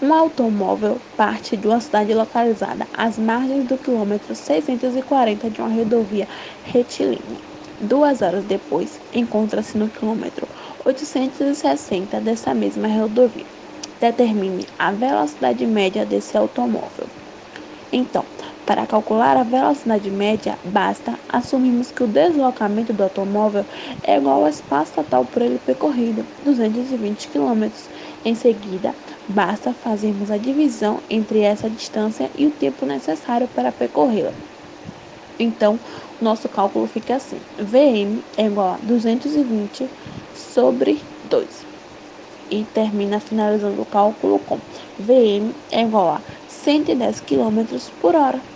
[0.00, 6.28] Um automóvel parte de uma cidade localizada às margens do quilômetro 640 de uma rodovia
[6.62, 7.40] retilínea.
[7.80, 10.48] Duas horas depois, encontra-se no quilômetro
[10.84, 13.46] 860 dessa mesma rodovia.
[14.00, 17.10] Determine a velocidade média desse automóvel.
[17.90, 18.28] Então,
[18.66, 23.66] para calcular a velocidade média, basta assumirmos que o deslocamento do automóvel
[24.02, 27.70] é igual ao espaço total por ele percorrido, 220 km.
[28.24, 28.96] Em seguida,
[29.28, 34.34] basta fazermos a divisão entre essa distância e o tempo necessário para percorrê-la.
[35.38, 35.80] Então,
[36.20, 39.90] nosso cálculo fica assim: Vm é igual a 220
[40.32, 41.66] sobre 2.
[42.50, 44.60] E termina finalizando o cálculo com
[44.98, 46.24] Vm é igual a
[46.62, 47.58] 110 km
[47.98, 48.48] por hora.